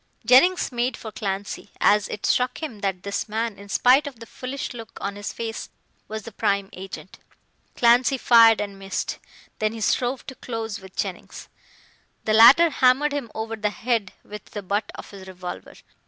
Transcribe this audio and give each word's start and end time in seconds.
Jennings 0.25 0.71
made 0.71 0.97
for 0.97 1.11
Clancy, 1.11 1.69
as 1.79 2.07
it 2.07 2.25
struck 2.25 2.63
him 2.63 2.79
that 2.79 3.03
this 3.03 3.29
man, 3.29 3.59
in 3.59 3.69
spite 3.69 4.07
of 4.07 4.19
the 4.19 4.25
foolish 4.25 4.73
look 4.73 4.97
on 4.99 5.15
his 5.15 5.31
face, 5.31 5.69
was 6.07 6.23
the 6.23 6.31
prime 6.31 6.71
agent. 6.73 7.19
Clancy 7.75 8.17
fired 8.17 8.59
and 8.59 8.79
missed. 8.79 9.19
Then 9.59 9.73
he 9.73 9.81
strove 9.81 10.25
to 10.25 10.33
close 10.33 10.79
with 10.79 10.95
Jennings. 10.95 11.49
The 12.25 12.33
latter 12.33 12.71
hammered 12.71 13.11
him 13.13 13.29
over 13.35 13.55
the 13.55 13.69
head 13.69 14.11
with 14.23 14.45
the 14.45 14.63
butt 14.63 14.91
of 14.95 15.11
his 15.11 15.27
revolver. 15.27 15.75